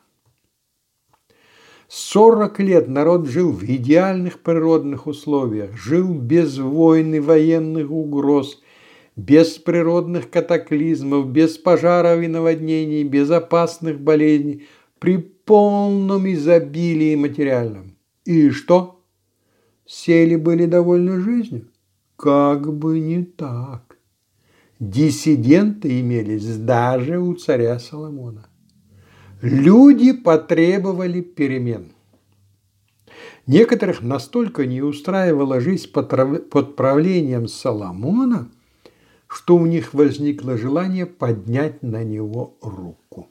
Сорок 1.88 2.60
лет 2.60 2.88
народ 2.88 3.26
жил 3.26 3.52
в 3.52 3.64
идеальных 3.64 4.40
природных 4.40 5.06
условиях, 5.06 5.76
жил 5.76 6.14
без 6.14 6.58
войн 6.58 7.14
и 7.14 7.20
военных 7.20 7.90
угроз, 7.90 8.62
без 9.16 9.58
природных 9.58 10.30
катаклизмов, 10.30 11.28
без 11.28 11.56
пожаров 11.56 12.22
и 12.22 12.26
наводнений, 12.26 13.04
без 13.04 13.30
опасных 13.30 14.00
болезней, 14.00 14.66
при 14.98 15.18
полном 15.18 16.26
изобилии 16.32 17.14
материальном. 17.14 17.96
И 18.24 18.50
что? 18.50 19.02
Сели 19.86 20.36
были 20.36 20.66
довольны 20.66 21.20
жизнью? 21.20 21.68
Как 22.16 22.72
бы 22.74 22.98
не 22.98 23.22
так. 23.22 23.98
Диссиденты 24.80 26.00
имелись 26.00 26.56
даже 26.56 27.18
у 27.20 27.34
царя 27.34 27.78
Соломона. 27.78 28.48
Люди 29.44 30.14
потребовали 30.14 31.20
перемен. 31.20 31.92
Некоторых 33.46 34.00
настолько 34.00 34.64
не 34.64 34.80
устраивала 34.80 35.60
жизнь 35.60 35.92
под 35.92 36.76
правлением 36.76 37.46
Соломона, 37.46 38.50
что 39.26 39.56
у 39.56 39.66
них 39.66 39.92
возникло 39.92 40.56
желание 40.56 41.04
поднять 41.04 41.82
на 41.82 42.02
него 42.02 42.56
руку. 42.62 43.28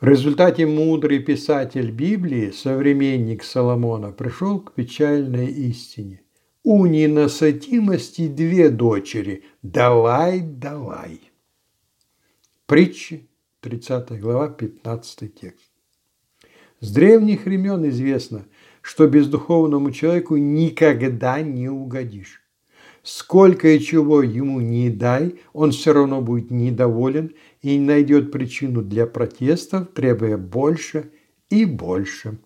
В 0.00 0.06
результате 0.06 0.64
мудрый 0.64 1.18
писатель 1.18 1.90
Библии, 1.90 2.52
современник 2.52 3.42
Соломона, 3.42 4.12
пришел 4.12 4.60
к 4.60 4.72
печальной 4.72 5.48
истине. 5.48 6.22
У 6.62 6.86
ненасытимости 6.86 8.28
две 8.28 8.70
дочери. 8.70 9.42
Давай, 9.62 10.38
давай. 10.38 11.33
Притчи, 12.66 13.28
30 13.60 14.18
глава, 14.18 14.48
15 14.48 15.34
текст. 15.34 15.70
С 16.80 16.90
древних 16.94 17.44
времен 17.44 17.86
известно, 17.90 18.46
что 18.80 19.06
бездуховному 19.06 19.90
человеку 19.90 20.38
никогда 20.38 21.42
не 21.42 21.68
угодишь. 21.68 22.40
Сколько 23.02 23.68
и 23.68 23.80
чего 23.80 24.22
ему 24.22 24.62
не 24.62 24.88
дай, 24.88 25.40
он 25.52 25.72
все 25.72 25.92
равно 25.92 26.22
будет 26.22 26.50
недоволен 26.50 27.34
и 27.60 27.78
найдет 27.78 28.32
причину 28.32 28.80
для 28.80 29.06
протестов, 29.06 29.88
требуя 29.92 30.38
больше 30.38 31.12
и 31.50 31.66
больше. 31.66 32.38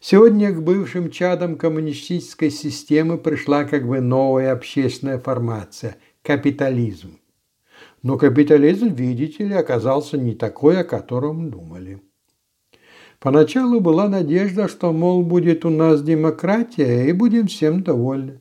Сегодня 0.00 0.52
к 0.52 0.60
бывшим 0.60 1.12
чадам 1.12 1.56
коммунистической 1.56 2.50
системы 2.50 3.18
пришла 3.18 3.62
как 3.62 3.86
бы 3.86 4.00
новая 4.00 4.50
общественная 4.50 5.20
формация– 5.20 5.96
капитализм. 6.22 7.19
Но 8.02 8.16
капитализм, 8.16 8.88
видите 8.88 9.44
ли, 9.44 9.54
оказался 9.54 10.16
не 10.16 10.34
такой, 10.34 10.80
о 10.80 10.84
котором 10.84 11.50
думали. 11.50 12.02
Поначалу 13.18 13.80
была 13.80 14.08
надежда, 14.08 14.68
что, 14.68 14.92
мол, 14.92 15.22
будет 15.22 15.66
у 15.66 15.70
нас 15.70 16.02
демократия 16.02 17.06
и 17.06 17.12
будем 17.12 17.48
всем 17.48 17.82
довольны. 17.82 18.40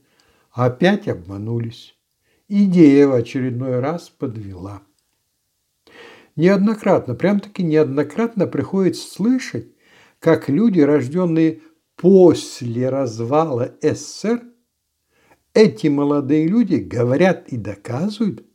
Опять 0.52 1.10
обманулись. 1.10 1.96
Идея 2.48 3.08
в 3.08 3.14
очередной 3.14 3.80
раз 3.80 4.10
подвела. 4.10 4.82
Неоднократно, 6.38 7.16
прям-таки 7.16 7.64
неоднократно 7.64 8.48
приходится 8.48 9.06
слышать, 9.12 9.68
как 10.20 10.48
люди, 10.48 10.80
рожденные 10.80 11.62
после 11.98 12.88
развала 12.90 13.76
СССР, 13.82 14.44
эти 15.54 15.88
молодые 15.88 16.48
люди 16.48 16.76
говорят 16.76 17.50
и 17.50 17.58
доказывают, 17.58 18.46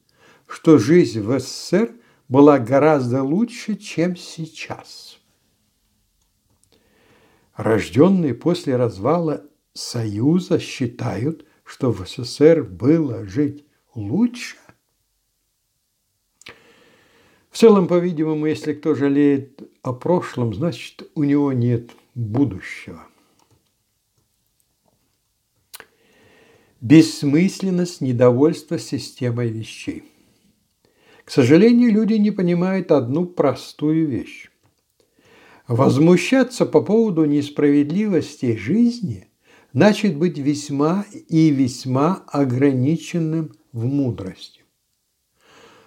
что 0.46 0.78
жизнь 0.78 1.20
в 1.20 1.38
СССР 1.38 1.94
была 2.28 2.58
гораздо 2.58 3.22
лучше, 3.22 3.76
чем 3.76 4.16
сейчас. 4.16 5.18
Рожденные 7.54 8.34
после 8.34 8.76
развала 8.76 9.44
Союза 9.72 10.58
считают, 10.58 11.46
что 11.64 11.92
в 11.92 12.06
СССР 12.06 12.62
было 12.62 13.26
жить 13.26 13.64
лучше. 13.94 14.56
В 17.50 17.58
целом, 17.58 17.86
по-видимому, 17.86 18.46
если 18.46 18.72
кто 18.72 18.94
жалеет 18.94 19.62
о 19.82 19.92
прошлом, 19.92 20.52
значит, 20.54 21.08
у 21.14 21.22
него 21.22 21.52
нет 21.52 21.92
будущего. 22.16 23.06
Бессмысленность 26.80 28.00
недовольства 28.00 28.78
системой 28.78 29.48
вещей– 29.48 30.02
к 31.24 31.30
сожалению, 31.30 31.90
люди 31.90 32.14
не 32.14 32.30
понимают 32.30 32.92
одну 32.92 33.24
простую 33.24 34.06
вещь. 34.06 34.50
Возмущаться 35.66 36.66
по 36.66 36.82
поводу 36.82 37.24
несправедливости 37.24 38.56
жизни 38.56 39.28
значит 39.72 40.16
быть 40.16 40.36
весьма 40.36 41.06
и 41.28 41.48
весьма 41.50 42.24
ограниченным 42.26 43.52
в 43.72 43.86
мудрости. 43.86 44.60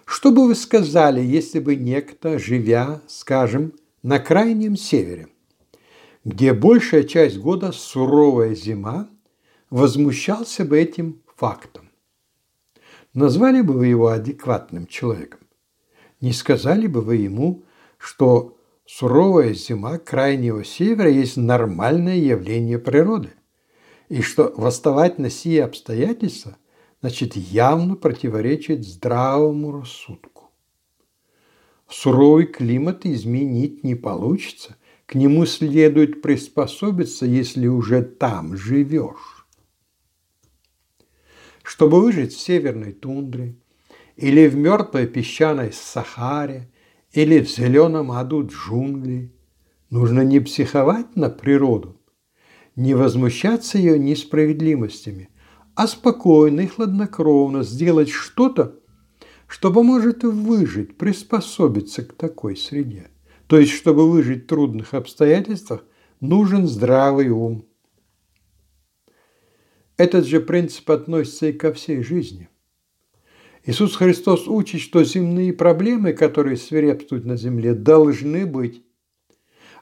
Что 0.06 0.32
бы 0.32 0.47
вы 0.47 0.56
сказали, 0.56 1.21
если 1.21 1.60
бы 1.60 1.76
некто, 1.76 2.39
живя, 2.39 3.02
скажем, 3.08 3.73
на 4.02 4.19
крайнем 4.19 4.76
севере, 4.76 5.28
где 6.26 6.54
большая 6.54 7.04
часть 7.04 7.38
года 7.38 7.71
суровая 7.71 8.56
зима, 8.56 9.10
возмущался 9.69 10.65
бы 10.65 10.80
этим 10.80 11.21
фактом? 11.36 11.87
Назвали 13.17 13.62
бы 13.62 13.73
вы 13.73 13.88
его 13.88 14.10
адекватным 14.10 14.86
человеком? 14.86 15.39
Не 16.21 16.34
сказали 16.34 16.86
бы 16.86 17.01
вы 17.01 17.15
ему, 17.15 17.63
что 17.97 18.60
суровая 18.86 19.56
зима 19.56 19.97
крайнего 19.97 20.63
севера 20.63 21.10
есть 21.10 21.36
нормальное 21.36 22.17
явление 22.17 22.77
природы, 22.77 23.32
и 24.08 24.21
что 24.21 24.53
восставать 24.56 25.17
на 25.17 25.32
сие 25.32 25.63
обстоятельства 25.63 26.58
значит 27.01 27.36
явно 27.36 27.95
противоречит 27.95 28.86
здравому 28.86 29.71
рассудку. 29.71 30.51
Суровый 31.89 32.45
климат 32.45 33.08
изменить 33.08 33.84
не 33.84 33.95
получится, 33.95 34.75
к 35.08 35.15
нему 35.15 35.47
следует 35.47 36.21
приспособиться, 36.21 37.25
если 37.25 37.65
уже 37.65 38.03
там 38.03 38.56
живешь. 38.56 39.37
Чтобы 41.67 41.99
выжить 41.99 42.32
в 42.32 42.39
северной 42.39 42.93
тундре, 42.93 43.58
или 44.15 44.47
в 44.47 44.56
мертвой 44.56 45.06
песчаной 45.06 45.73
Сахаре, 45.73 46.71
или 47.12 47.41
в 47.41 47.49
зеленом 47.49 48.13
аду 48.13 48.47
джунглей, 48.47 49.34
нужно 49.89 50.21
не 50.21 50.39
психовать 50.39 51.17
на 51.17 51.30
природу, 51.30 51.99
не 52.77 52.93
возмущаться 52.93 53.77
ее 53.77 53.99
несправедливостями, 53.99 55.27
а 55.75 55.88
спокойно 55.88 56.62
и 56.62 56.67
хладнокровно 56.67 57.63
сделать 57.63 58.10
что-то, 58.10 58.80
что 59.45 59.73
поможет 59.73 60.23
выжить, 60.23 60.97
приспособиться 60.97 62.06
к 62.06 62.13
такой 62.13 62.56
среде. 62.56 63.10
То 63.47 63.60
есть, 63.60 63.73
чтобы 63.73 64.10
выжить 64.10 64.45
в 64.45 64.47
трудных 64.47 64.93
обстоятельствах, 64.93 65.84
нужен 66.21 66.65
здравый 66.65 67.27
ум. 67.27 67.65
Этот 69.98 70.28
же 70.28 70.40
принцип 70.40 70.90
относится 70.92 71.48
и 71.48 71.54
ко 71.54 71.74
всей 71.74 72.04
жизни. 72.04 72.50
Иисус 73.66 73.96
Христос 73.96 74.48
учит, 74.48 74.80
что 74.80 75.04
земные 75.04 75.52
проблемы, 75.52 76.14
которые 76.14 76.56
свирепствуют 76.56 77.26
на 77.26 77.36
земле, 77.36 77.74
должны 77.74 78.46
быть. 78.46 78.84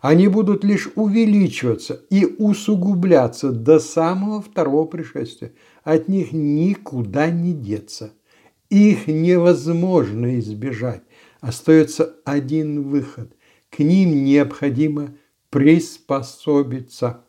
Они 0.01 0.27
будут 0.27 0.63
лишь 0.63 0.89
увеличиваться 0.95 2.01
и 2.09 2.25
усугубляться 2.25 3.51
до 3.51 3.79
самого 3.79 4.41
второго 4.41 4.85
пришествия. 4.85 5.53
От 5.83 6.07
них 6.07 6.31
никуда 6.31 7.29
не 7.29 7.53
деться. 7.53 8.13
Их 8.69 9.07
невозможно 9.07 10.39
избежать. 10.39 11.03
Остается 11.41 12.15
один 12.23 12.83
выход. 12.83 13.35
К 13.69 13.79
ним 13.79 14.23
необходимо 14.23 15.15
приспособиться. 15.49 17.24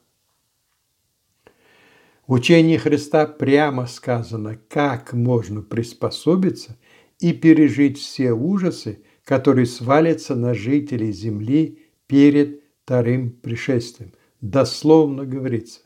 В 2.26 2.32
учении 2.32 2.76
Христа 2.76 3.26
прямо 3.26 3.86
сказано, 3.86 4.58
как 4.68 5.12
можно 5.12 5.62
приспособиться 5.62 6.76
и 7.20 7.32
пережить 7.32 7.98
все 7.98 8.32
ужасы, 8.32 9.00
которые 9.24 9.66
свалятся 9.66 10.34
на 10.34 10.52
жителей 10.52 11.12
земли 11.12 11.78
перед 12.08 12.62
вторым 12.82 13.30
пришествием. 13.30 14.12
Дословно 14.40 15.24
говорится, 15.24 15.80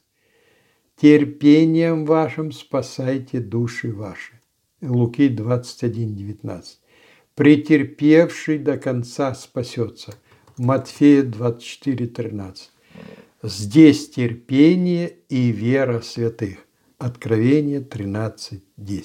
терпением 0.96 2.06
вашим 2.06 2.52
спасайте 2.52 3.40
души 3.40 3.92
ваши. 3.92 4.40
Луки 4.80 5.28
21, 5.28 6.14
19. 6.14 6.78
Претерпевший 7.34 8.58
до 8.58 8.78
конца 8.78 9.34
спасется. 9.34 10.14
Матфея 10.56 11.22
24, 11.22 12.06
13. 12.06 12.70
Здесь 13.42 14.10
терпение 14.10 15.16
и 15.30 15.50
вера 15.50 16.02
святых. 16.02 16.58
Откровение 16.98 17.80
13.10. 17.80 19.04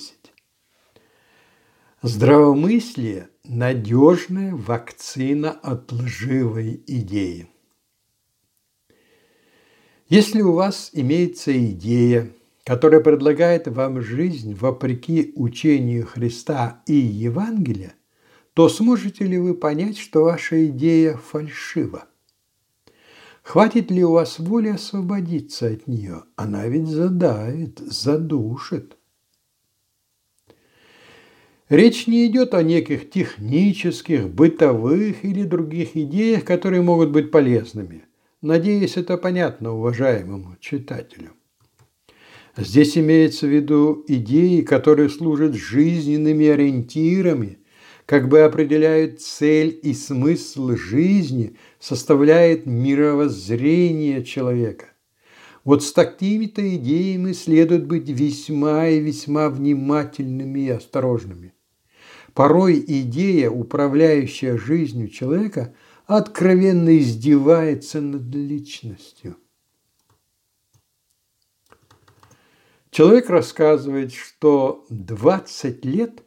Здравомыслие– 2.01 3.29
надежная 3.45 4.53
вакцина 4.53 5.51
от 5.51 5.89
лживой 5.93 6.83
идеи. 6.85 7.47
Если 10.09 10.41
у 10.41 10.51
вас 10.51 10.89
имеется 10.91 11.57
идея, 11.67 12.29
которая 12.65 12.99
предлагает 12.99 13.69
вам 13.69 14.01
жизнь 14.01 14.53
вопреки 14.53 15.31
учению 15.37 16.05
Христа 16.05 16.83
и 16.87 16.93
Евангелия, 16.93 17.93
то 18.53 18.67
сможете 18.67 19.23
ли 19.23 19.37
вы 19.37 19.53
понять, 19.53 19.97
что 19.97 20.25
ваша 20.25 20.65
идея 20.67 21.15
фальшива? 21.15 22.09
Хватит 23.45 23.91
ли 23.91 24.03
у 24.03 24.13
вас 24.13 24.39
воли 24.39 24.69
освободиться 24.69 25.67
от 25.67 25.85
нее? 25.85 26.23
Она 26.35 26.67
ведь 26.67 26.87
задавит, 26.87 27.77
задушит. 27.77 28.97
Речь 31.69 32.07
не 32.07 32.25
идет 32.25 32.55
о 32.55 32.63
неких 32.63 33.11
технических, 33.11 34.29
бытовых 34.29 35.23
или 35.23 35.43
других 35.43 35.95
идеях, 35.95 36.43
которые 36.43 36.81
могут 36.81 37.11
быть 37.11 37.29
полезными. 37.29 38.05
Надеюсь, 38.41 38.97
это 38.97 39.15
понятно 39.15 39.75
уважаемому 39.75 40.57
читателю. 40.59 41.33
Здесь 42.57 42.97
имеется 42.97 43.45
в 43.45 43.51
виду 43.51 44.03
идеи, 44.07 44.61
которые 44.61 45.09
служат 45.09 45.53
жизненными 45.53 46.47
ориентирами– 46.47 47.59
как 48.05 48.29
бы 48.29 48.41
определяют 48.41 49.21
цель 49.21 49.79
и 49.81 49.93
смысл 49.93 50.75
жизни, 50.75 51.55
составляет 51.79 52.65
мировоззрение 52.65 54.23
человека. 54.23 54.85
Вот 55.63 55.83
с 55.83 55.91
такими-то 55.91 56.75
идеями 56.75 57.31
следует 57.31 57.87
быть 57.87 58.07
весьма 58.07 58.87
и 58.87 58.99
весьма 58.99 59.49
внимательными 59.49 60.59
и 60.59 60.69
осторожными. 60.69 61.53
Порой 62.35 62.83
идея, 62.85 63.49
управляющая 63.49 64.57
жизнью 64.57 65.07
человека, 65.07 65.73
откровенно 66.05 66.95
издевается 66.99 68.01
над 68.01 68.23
личностью. 68.35 69.37
Человек 72.91 73.29
рассказывает, 73.29 74.13
что 74.13 74.85
20 74.89 75.83
лет 75.85 76.24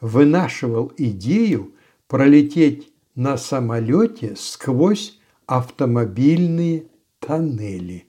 вынашивал 0.00 0.92
идею 0.96 1.74
пролететь 2.06 2.92
на 3.14 3.36
самолете 3.36 4.36
сквозь 4.36 5.18
автомобильные 5.46 6.86
тоннели. 7.18 8.06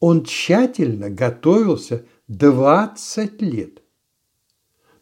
Он 0.00 0.24
тщательно 0.24 1.10
готовился 1.10 2.04
20 2.28 3.42
лет. 3.42 3.82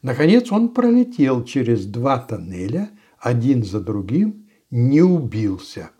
Наконец 0.02 0.52
он 0.52 0.68
пролетел 0.68 1.44
через 1.44 1.86
два 1.86 2.18
тоннеля, 2.18 2.90
один 3.18 3.64
за 3.64 3.80
другим, 3.80 4.48
не 4.70 5.02
убился. 5.02 5.90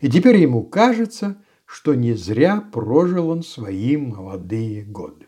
И 0.00 0.10
теперь 0.10 0.36
ему 0.36 0.62
кажется, 0.62 1.42
что 1.64 1.94
не 1.94 2.12
зря 2.12 2.60
прожил 2.60 3.30
он 3.30 3.42
свои 3.42 3.96
молодые 3.96 4.82
годы. 4.82 5.25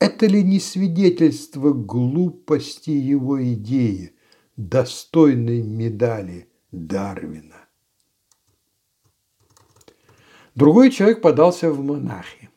Это 0.00 0.26
ли 0.26 0.42
не 0.42 0.58
свидетельство 0.58 1.74
глупости 1.74 2.88
его 2.88 3.44
идеи, 3.52 4.14
достойной 4.56 5.60
медали 5.60 6.48
Дарвина? 6.72 7.68
Другой 10.54 10.90
человек 10.90 11.20
подался 11.20 11.70
в 11.70 11.84
монахи. 11.84 12.48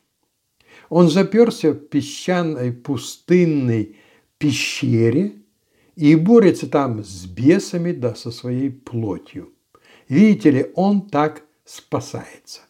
Он 0.88 1.10
заперся 1.10 1.72
в 1.72 1.76
песчаной 1.76 2.72
пустынной 2.72 3.98
пещере 4.38 5.42
и 5.96 6.16
борется 6.16 6.66
там 6.66 7.04
с 7.04 7.26
бесами 7.26 7.92
да 7.92 8.14
со 8.14 8.30
своей 8.30 8.70
плотью. 8.70 9.52
Видите 10.08 10.50
ли, 10.50 10.72
он 10.74 11.10
так 11.10 11.42
спасается. 11.66 12.62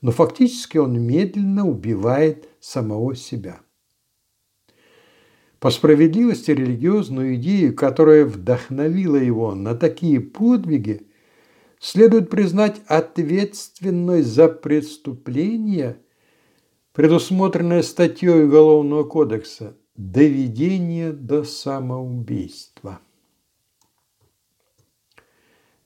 Но 0.00 0.10
фактически 0.10 0.78
он 0.78 1.00
медленно 1.00 1.64
убивает 1.64 2.48
самого 2.58 3.14
себя. 3.14 3.60
По 5.64 5.70
справедливости 5.70 6.50
религиозную 6.50 7.36
идею, 7.36 7.74
которая 7.74 8.26
вдохновила 8.26 9.16
его 9.16 9.54
на 9.54 9.74
такие 9.74 10.20
подвиги, 10.20 11.06
следует 11.80 12.28
признать 12.28 12.82
ответственной 12.86 14.20
за 14.20 14.48
преступление, 14.48 15.96
предусмотренное 16.92 17.80
статьей 17.80 18.44
Уголовного 18.44 19.04
кодекса 19.04 19.74
«Доведение 19.96 21.12
до 21.12 21.44
самоубийства». 21.44 23.00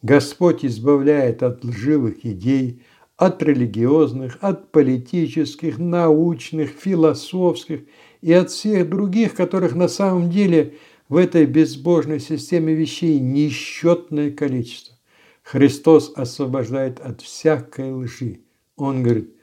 Господь 0.03 0.65
избавляет 0.65 1.45
от 1.45 1.65
лживых 1.65 2.27
идей, 2.27 2.83
от 3.17 3.41
религиозных, 3.45 4.39
от 4.41 4.73
политических, 4.73 5.79
научных, 5.79 6.71
философских– 6.71 7.83
и 8.21 8.33
от 8.33 8.51
всех 8.51 8.89
других, 8.89 9.35
которых 9.35 9.75
на 9.75 9.89
самом 9.89 10.31
деле 10.31 10.75
в 11.09 11.17
этой 11.17 11.47
безбожной 11.47 12.21
системе 12.21 12.75
вещей 12.75 13.19
несчетное 13.19 14.31
количество. 14.31 14.97
Христос 15.43 16.13
освобождает 16.15 17.01
от 17.01 17.23
всякой 17.23 17.93
лжи. 17.93 18.41
Он 18.77 19.03
говорит, 19.03 19.35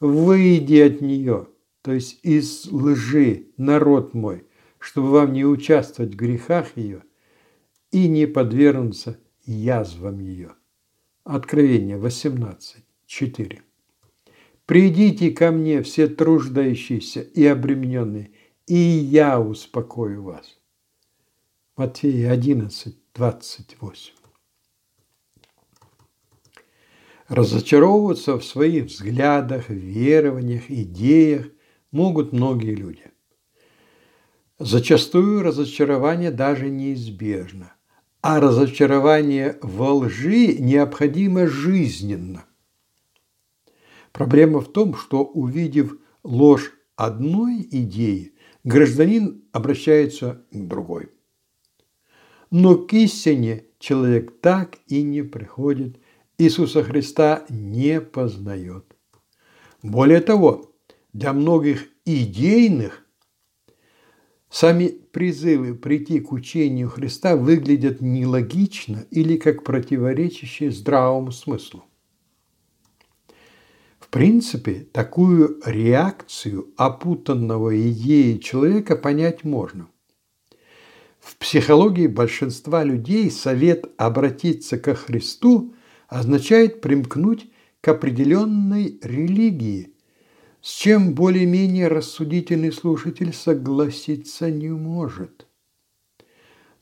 выйди 0.00 0.76
от 0.76 1.00
нее, 1.00 1.48
то 1.82 1.92
есть 1.92 2.20
из 2.22 2.66
лжи, 2.66 3.48
народ 3.56 4.14
мой, 4.14 4.44
чтобы 4.78 5.10
вам 5.10 5.32
не 5.32 5.44
участвовать 5.44 6.14
в 6.14 6.16
грехах 6.16 6.76
ее 6.76 7.02
и 7.90 8.08
не 8.08 8.26
подвергнуться 8.26 9.18
язвам 9.44 10.20
ее. 10.20 10.52
Откровение 11.24 11.98
18, 11.98 12.82
4. 13.06 13.62
Придите 14.70 15.32
ко 15.32 15.50
мне, 15.50 15.82
все 15.82 16.06
труждающиеся 16.06 17.22
и 17.22 17.44
обремененные, 17.44 18.30
и 18.68 18.76
я 18.76 19.40
успокою 19.40 20.22
вас. 20.22 20.60
Матфея 21.76 22.30
11, 22.30 22.94
28. 23.12 24.12
Разочаровываться 27.26 28.38
в 28.38 28.44
своих 28.44 28.84
взглядах, 28.84 29.70
верованиях, 29.70 30.70
идеях 30.70 31.48
могут 31.90 32.32
многие 32.32 32.76
люди. 32.76 33.10
Зачастую 34.60 35.42
разочарование 35.42 36.30
даже 36.30 36.70
неизбежно, 36.70 37.72
а 38.20 38.38
разочарование 38.38 39.58
во 39.62 39.94
лжи 39.94 40.54
необходимо 40.60 41.48
жизненно. 41.48 42.44
Проблема 44.12 44.60
в 44.60 44.68
том, 44.68 44.94
что 44.94 45.24
увидев 45.24 45.96
ложь 46.22 46.72
одной 46.96 47.66
идеи, 47.70 48.34
гражданин 48.64 49.44
обращается 49.52 50.44
к 50.50 50.66
другой. 50.66 51.10
Но 52.50 52.76
к 52.76 52.92
истине 52.92 53.64
человек 53.78 54.40
так 54.40 54.78
и 54.88 55.02
не 55.02 55.22
приходит, 55.22 55.98
Иисуса 56.36 56.82
Христа 56.82 57.44
не 57.48 58.00
познает. 58.00 58.84
Более 59.82 60.20
того, 60.20 60.74
для 61.12 61.32
многих 61.32 61.88
идейных 62.04 63.06
сами 64.48 64.88
призывы 64.88 65.74
прийти 65.74 66.20
к 66.20 66.32
учению 66.32 66.88
Христа 66.88 67.36
выглядят 67.36 68.00
нелогично 68.00 69.06
или 69.10 69.36
как 69.36 69.62
противоречащие 69.62 70.72
здравому 70.72 71.30
смыслу 71.30 71.84
принципе, 74.10 74.86
такую 74.92 75.60
реакцию 75.64 76.72
опутанного 76.76 77.90
идеи 77.90 78.38
человека 78.38 78.96
понять 78.96 79.44
можно. 79.44 79.88
В 81.20 81.36
психологии 81.36 82.06
большинства 82.06 82.82
людей 82.82 83.30
совет 83.30 83.90
обратиться 83.96 84.78
ко 84.78 84.94
Христу 84.94 85.74
означает 86.08 86.80
примкнуть 86.80 87.50
к 87.80 87.88
определенной 87.88 88.98
религии, 89.02 89.94
с 90.60 90.72
чем 90.72 91.14
более-менее 91.14 91.88
рассудительный 91.88 92.72
слушатель 92.72 93.32
согласиться 93.32 94.50
не 94.50 94.70
может. 94.70 95.46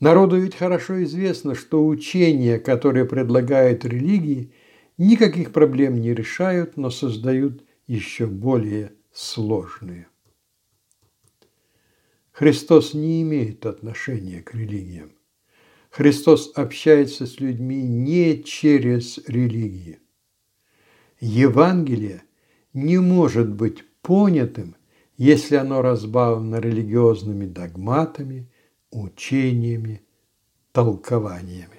Народу 0.00 0.38
ведь 0.40 0.54
хорошо 0.54 1.02
известно, 1.04 1.54
что 1.54 1.84
учения, 1.84 2.58
которые 2.58 3.04
предлагают 3.04 3.84
религии– 3.84 4.52
никаких 4.98 5.52
проблем 5.52 6.00
не 6.00 6.12
решают, 6.12 6.76
но 6.76 6.90
создают 6.90 7.64
еще 7.87 8.26
более 8.26 8.92
сложные. 9.12 10.08
Христос 12.32 12.94
не 12.94 13.22
имеет 13.22 13.66
отношения 13.66 14.42
к 14.42 14.54
религиям. 14.54 15.12
Христос 15.90 16.52
общается 16.54 17.26
с 17.26 17.40
людьми 17.40 17.82
не 17.82 18.44
через 18.44 19.18
религии. 19.26 19.98
Евангелие 21.18 22.22
не 22.72 22.98
может 22.98 23.48
быть 23.48 23.84
понятым, 24.02 24.76
если 25.16 25.56
оно 25.56 25.82
разбавлено 25.82 26.58
религиозными 26.58 27.46
догматами, 27.46 28.48
учениями, 28.90 30.02
толкованиями. 30.70 31.77